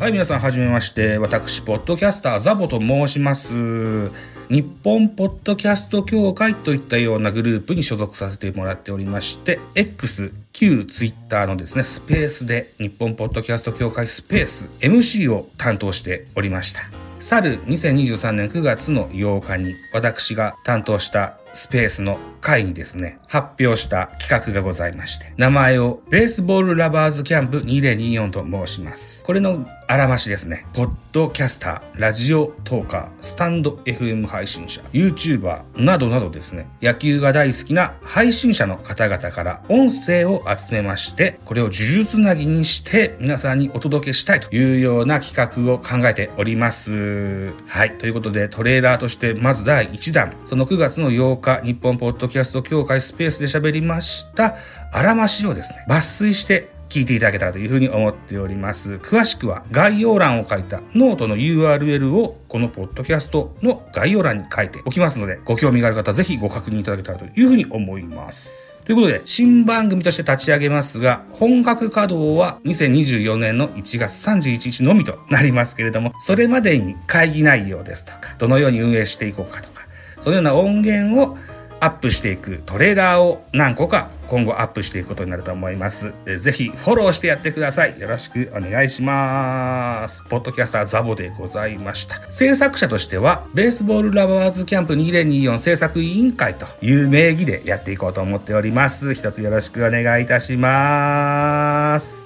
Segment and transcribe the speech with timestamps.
[0.00, 1.18] はい、皆さん、はじめまして。
[1.18, 4.08] 私、ポッドキャスター、ザボと申します。
[4.48, 16.80] 日本ポッドキャスト協会といったようなグループに所属させてもらっておりまして、X、旧 Twitter のですね、スペースで、日本ポッドキャスト協会スペース、MC を担当しておりました。
[17.20, 29.22] 去る2023年9月の8日に、私が担当したスペースの会にですね、発表した企画がございまして、名前をベースボールラバーズキャンプ2024と申します。
[29.22, 47.50] これのあらましですね、ポッドキャスター、ラジオトーカー、スタンド FM 配信者、YouTuber などなどですね、野球が大好きな配信者の方々から音声を集めまして、これを数珠つなぎにして皆さんにお届けしたいというような企画を考えております。
[47.66, 47.98] はい。
[47.98, 54.54] ということで、トレーラーとしてまず第1弾、その9月の8日、日本ポッドキャスト協会スペースで喋りました、
[54.92, 58.94] あらましをですね、抜粋して聞いていただけたらというふうに思っております。
[58.96, 68.50] 詳しくは概要欄を書いたノートの URL をこのポッドキャストの概要欄に書いておきますので、ご興味がある方はぜひご確認いただけたらというふうに思います。
[68.84, 79.84] ということで、新番組として立ち上げますが、本格稼働は2024年の1月31日のみとなりますけれども、それまでに会議内容ですとか、どのように運営していこうかとか、
[80.20, 81.38] そのような音源を
[81.80, 86.12] アップしていくトレーラーを何個か今後アップしていくことになると思います。
[86.38, 87.98] ぜひフォローしてやってください。
[87.98, 90.22] よろしくお願いします。
[90.28, 92.20] ポッドキャスターザボでございました。
[92.30, 99.14] 制作者としては、ベースボールラバーズキャンプ2024制作委員会という名義でやっていこうと思っております。
[99.14, 102.19] 一つよろしくお願いいたします。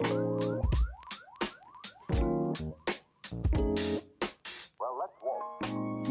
[0.00, 0.04] 日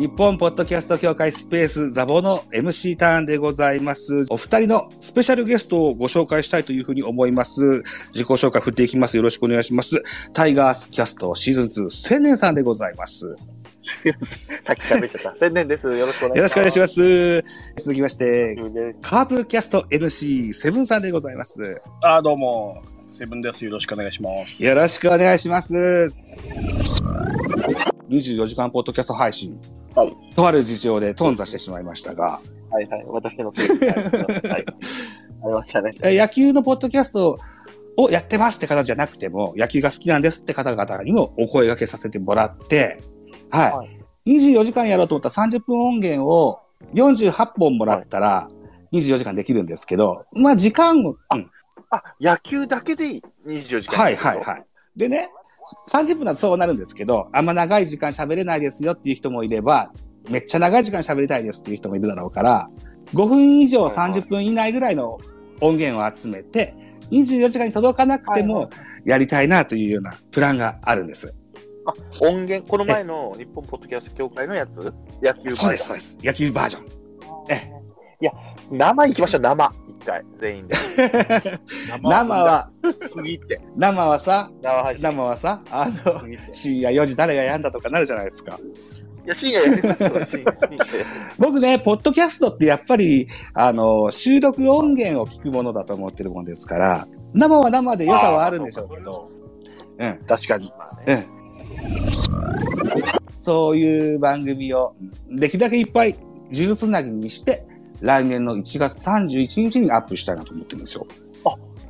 [0.09, 4.25] 本ポッドキャスト協会スペースザボの MC ターンでございます。
[4.29, 7.81] お二人のスペシャルゲストをご紹介したいというふうに思います。
[8.07, 9.15] 自己紹介振っていきます。
[9.15, 10.03] よろしくお願いします。
[10.33, 13.37] タイガースキャストシーズン2千年さんでございます。
[14.63, 15.39] さっき喋っちゃった。
[15.39, 15.87] 宣伝です。
[15.87, 16.37] よろしくお願いします。
[16.37, 17.43] よろしくお願いします。
[17.77, 18.99] 続きまして、す。
[19.01, 21.81] カープキャスト NC セブンさんでございます。
[22.01, 22.75] あ、どうも、
[23.17, 23.65] セブンです。
[23.65, 24.63] よろしくお願いします。
[24.63, 25.73] よろしくお願いします。
[28.09, 29.59] 24時間ポッドキャスト配信。
[29.95, 32.39] はいとある事情で頓挫してしまいましたが、
[32.69, 33.05] はいはい。
[33.07, 34.47] 私のせいです。
[34.47, 34.65] はい。
[35.43, 35.89] ありましたね。
[36.05, 37.39] え野球のポッドキャスト
[37.97, 43.01] をやってますって方じゃなくても、野球が好きなんですって方々にもお声掛けさせてもらって、
[43.49, 43.71] はい。
[43.71, 43.83] は
[44.27, 46.59] 24時間やろうと思ったら30分音源を
[46.93, 48.47] 48本もらったら
[48.93, 51.49] 24時間できるんですけど、まあ時間を、うん
[51.89, 54.03] あ、野球だけでいい ?24 時間。
[54.03, 54.65] はいはいはい。
[54.95, 55.29] でね、
[55.89, 59.91] 30分だとそうなるんですけど、あんま長い時間喋れないですよっていう人もいれば、
[60.29, 62.69] めっちゃ長い時間喋りたいですっていう人もいるだろうから、
[63.13, 65.17] 5分以上はいはい30分以内ぐらいの
[65.61, 66.75] 音源を集めて、
[67.11, 68.69] 24時間に届かなくてはいも
[69.05, 71.33] やりたいなというようなプランがあるんです。
[71.85, 74.77] あ、音源、この前の日本ポッドキャスト協会のやつ？
[74.77, 76.19] 野球バージョンそうです、そうです。
[76.21, 76.85] 野球バージョン。
[77.49, 77.71] え
[78.19, 78.31] いや、
[78.71, 79.73] 生行きましょう、生。
[80.39, 80.75] 全員で。
[82.03, 82.69] 生は、
[83.13, 83.61] 区切って。
[83.75, 84.51] 生はさ、
[84.99, 86.53] 生はさ、あの、区切って。
[86.53, 88.59] 深夜4時誰がやんだとかなるじゃないですか。
[89.25, 90.57] いや、深夜やりますよ、深夜。
[90.57, 91.05] 深夜
[91.37, 99.29] 僕ね、ポッドキャストってやっぱり、あの、収録音源を聞くものだと思ってるもんですから、生は生で良さはあるんでしょうけど、
[99.99, 100.71] うん、確かに。
[101.07, 101.25] うん。
[103.35, 104.95] そういう番組を、
[105.29, 107.65] できるだけいっぱい、呪術つなぎにして、
[108.01, 111.07] 来年の1月31日にアップしたいなと思ってるんですよ。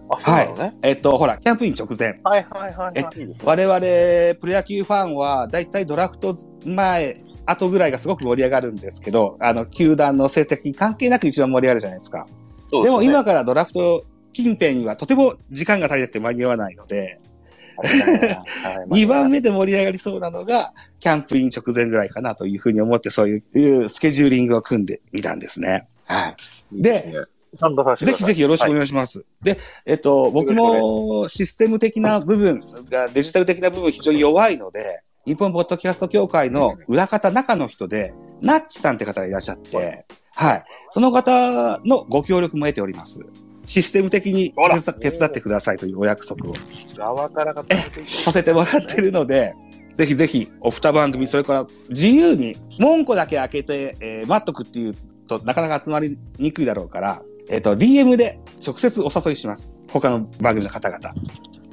[0.09, 0.77] あ、そうなのね。
[0.81, 2.19] えっと、ほら、キャンプイン直前。
[2.23, 3.19] はいはいはいえはい。
[3.19, 3.43] いいですね。
[3.43, 3.79] 我々、
[4.39, 12.25] プロ野球ファンは、だいたいドラフト前、後ぐらいがすごく盛り上がるんですけど、あの、球団の成績に関係なく一番盛り上がるじゃないですか。
[12.71, 14.03] でもすね今からドラフト
[14.33, 17.19] 近辺にはとても時間が足りなくて間に合わないので、はい
[18.89, 23.37] 2 番目で盛り上がりそうなのが、キャンプイン直前ぐらいかなというふうに思って、そうい
[23.85, 25.87] うスケジューリングを組んでみたんですね。
[26.07, 26.35] は
[26.73, 26.81] い。
[26.81, 27.27] で、
[27.99, 29.25] ぜひぜひよろしくお願いします。
[29.41, 40.05] で、えっと、僕もシステム的な部分が、デジタル的な部分非常に弱いので、日本ポッドキャスト協会の裏方中の人で、ナッチさんって方がいらっしゃって、
[40.35, 40.63] はい。
[40.89, 43.25] その方のご協力も得ております。
[43.65, 44.53] システム的に
[45.01, 46.53] 手伝ってくださいというお約束を
[46.95, 47.53] 側から
[48.23, 49.53] させてもらってるので、
[49.95, 54.95] ぜひぜひ、お二番組、それから自由に、門戸だけ開けて、えー待っとくっていう
[55.27, 59.81] と、なかなか集まりにくいだろうから、えっ、と、DM で直接お誘いします。
[59.91, 61.13] 他の番組の方々。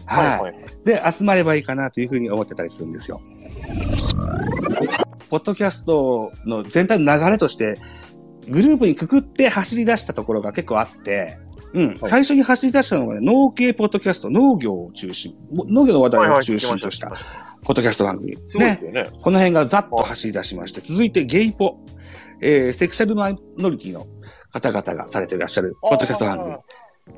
[0.07, 0.27] はい。
[0.27, 0.55] はいはい。
[0.85, 3.21] で、集まればいいかなというふうに思ってたりするんですよ。
[4.79, 4.87] ポ
[5.31, 7.81] ポッドキャストの全体の流れとして、
[8.49, 11.39] グループにくくって走り出したところが結構あって、
[11.73, 17.11] うん、最初に走り出したのがね、農系ポッドキャスト、農業を中心、農業の話題を中心とした
[17.63, 18.37] ポッドキャスト番組。
[18.55, 19.11] ねね。
[19.23, 21.81] この辺がざっと走り出しまして、続いてゲイポ、
[22.45, 24.07] えー、セクシャルマイノリティの
[24.53, 26.57] 方々がされていらっしゃるポッドキャスト番組。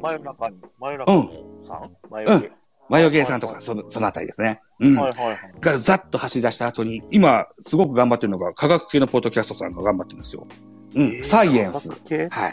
[0.00, 1.22] 真夜中に、真夜中の
[1.66, 2.50] さん真夜中。
[2.88, 4.60] マヨゲーさんとか、その、そのあたりですね。
[4.78, 4.94] うん。
[4.94, 5.36] はいはいはい。
[5.60, 10.46] がざっと走り出した後に、今、すごく頑張ってるのが、科学系のポッドキャストさんが頑張ってるんですよ。
[10.94, 11.24] うん。
[11.24, 11.90] サイエンス。
[12.04, 12.28] 系？
[12.30, 12.52] はい。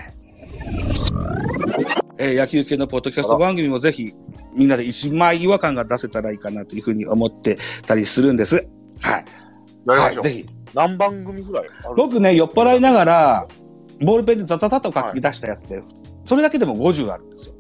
[2.18, 4.16] えー野球系のポッドキャスト番組もぜひ、
[4.56, 8.68] みんなで一枚違和感が出せたらいいかなというふうに思ってたりするんです。
[9.02, 9.26] はい。
[9.86, 10.00] はい。
[10.06, 10.24] やりましょう。
[10.24, 10.63] ぜひ。
[10.74, 11.66] 何番組ぐらい
[11.96, 13.48] 僕ね、酔っ払いながら、
[14.02, 15.82] ボールペンでザザザと書き出したやつで、
[16.26, 17.56] それだけでも50あるんですよ。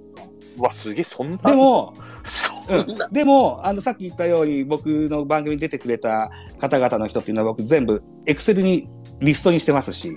[0.58, 1.38] うわ、すげえ、そんな。
[1.38, 1.94] で、も、
[2.26, 3.08] そんな。
[3.10, 8.88] でも、あの、さっき言ったように、僕の番組に出てくれた方々の人っていうのは僕全部、エクセルに
[9.20, 10.12] リストにしてますし、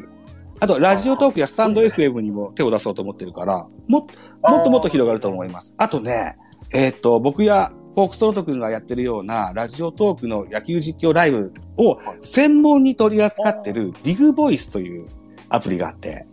[0.58, 4.06] あと、ラジオトークやスタンド FM にも手を出そうと思ってるから、もっ
[4.42, 5.74] もっともっと広がると思います。
[5.76, 6.36] あとね、
[6.72, 15.06] えっ、と、僕やフォークストロート君がやってるようなラジオトークの野球実況ライブを専門に取り扱ってるディグボイスという
[15.48, 16.26] アプリがあって、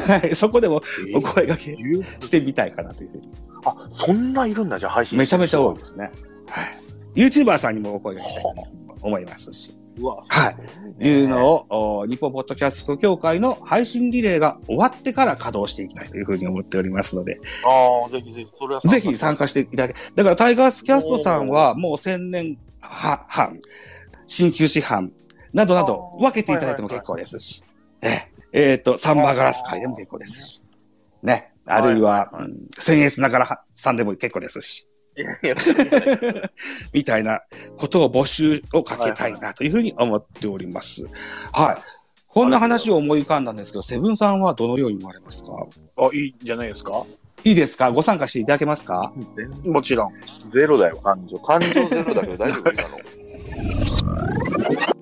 [0.00, 0.76] はい そこでも
[1.14, 1.76] お声掛け
[2.24, 3.30] してみたいかなというふうに。
[3.66, 5.18] あ、そんないるんだ、じゃあ配信。
[5.18, 6.10] めちゃめちゃ多いですね。
[6.48, 6.62] は
[7.14, 7.20] い。
[7.20, 9.76] YouTuber さんにもお声掛けしたいと思いますし。
[10.00, 10.50] は
[11.00, 11.06] い。
[11.06, 19.94] いいうのを、お日本ポッドキャスト協会の配信リレーが終わってから稼働していきたいというふうに思っておりますので、ああ、ぜひぜひ、それはぜひ参加していただけ。
[20.14, 23.60] だからタイガースキャストさんはもう千年は半、
[24.26, 25.12] 鍼灸師班
[25.52, 27.62] などなど分けていただいても結構ですし、
[28.02, 28.08] え
[28.52, 30.62] ええーと、サンバーガラス会でも結構ですし、
[31.22, 31.52] ね。
[31.66, 34.88] あるいは、はいはい僭越ながらさんでも結構ですし、
[36.92, 37.40] みたいな
[37.76, 41.06] ことを募集をかけたいなというふうに思っております。
[41.52, 41.76] はい。
[42.28, 45.52] こんな話を思い浮かんだんですけど、セブンさんはどのように思われますか？
[45.96, 47.04] あ、いいんじゃないですか？
[47.44, 47.90] いいですか？
[47.92, 49.12] ご参加していただけますか？
[49.64, 50.12] もちろん。
[50.52, 51.38] ゼロだよ、感情。
[51.38, 52.98] 感情ゼロだけど大丈夫今の？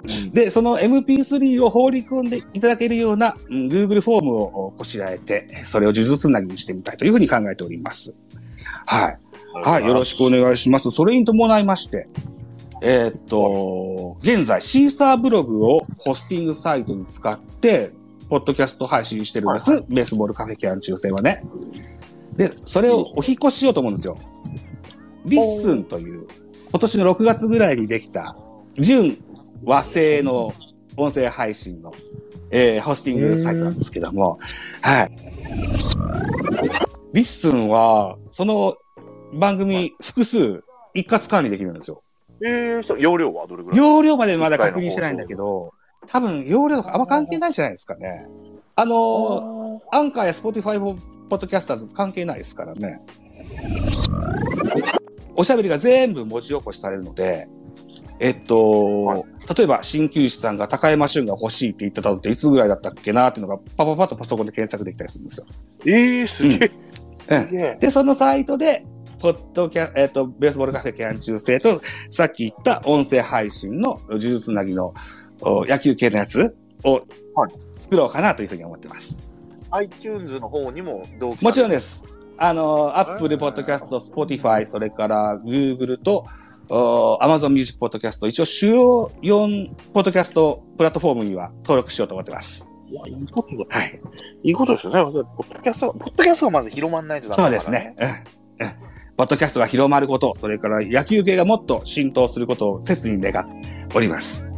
[0.32, 8.14] で、その MP3 を放り込んでいただけるような、うん Google フォームをこしらえて、それを呪術つなぎにしてみたいというふうに考えております。
[8.86, 9.18] はい。
[9.62, 10.90] はい、よろしくお願いします。
[10.90, 12.08] それに伴いまして、
[12.82, 17.92] えーっと、現在、シーサーブログをホスティングサイトに使って、
[18.28, 19.70] ポッドキャスト配信してるんです。
[19.70, 21.44] はいベースボールカフェキャン中世はね。
[22.36, 24.18] で、それをお引っ越ししようと思うんですよ。
[25.24, 26.26] リッスンという、
[26.70, 28.36] 今年の6月ぐらいにできた、
[28.74, 29.18] 純
[29.64, 30.52] 和製の
[30.96, 31.92] 音声配信の、
[32.50, 34.38] えーホスティングサイトなんですけども、
[34.82, 35.10] はい。
[37.12, 38.76] リッスンは、その
[39.38, 40.62] 番組複数
[40.94, 42.02] 一括管理できるんですよ。
[42.42, 43.78] えー、そう、容量はどれぐらい？
[43.78, 45.72] 容量までまだ確認してないんだけど、
[46.06, 48.26] 多分容量とかあんま関係ないじゃないですかね。
[48.76, 53.00] あのーアンカーやスポティファイポッドキャスターズ関係ないですからね。
[55.36, 57.48] おしゃべりが全部文字起こしされるので、
[58.20, 59.24] えっと、はい
[59.56, 65.46] 例えば、鍼灸師さんが高山俊が欲しいって言ってたのっていつぐらいだったっけなっていうのがパパパッとパソコンで検索できたりするんですよ。
[65.84, 66.72] えー、すげ
[67.28, 67.70] え。
[67.72, 67.78] うん。
[67.78, 68.86] で、そのサイトで、
[69.24, 74.92] ポッドキャ、えっ、と、ベースボールカフェキャン中世と、さっき言った音声配信の呪術つなぎの
[75.40, 76.96] お野球系のやつを
[77.34, 79.26] はい作ろうかなというふうに思ってます。
[79.70, 82.04] iTunes の方にも同期もちろんでです。
[82.36, 86.26] あの、Apple Podcast、Spotify、それから Google と、
[86.68, 92.70] お Amazon Music Podcast、一応主要4ポッドキャストプラットフォームには登録しようと思ってます。
[92.88, 93.64] いや、いいことだ。
[93.70, 94.00] はい。
[94.42, 95.02] いいことですよね。
[95.02, 97.96] ポッドキャスト、ポッドキャストがまず広まんないとダそうメだからですね。。
[98.60, 98.66] うん。
[98.66, 98.83] うん。
[99.16, 104.50] ポッドキャストが広まること、それから野球系がもっと浸透することを切に願っております。